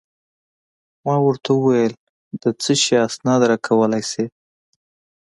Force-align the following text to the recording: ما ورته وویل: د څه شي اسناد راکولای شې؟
ما 1.05 1.15
ورته 1.25 1.49
وویل: 1.53 1.93
د 2.41 2.43
څه 2.61 2.71
شي 2.83 2.95
اسناد 3.07 3.41
راکولای 3.51 4.03
شې؟ 4.11 4.25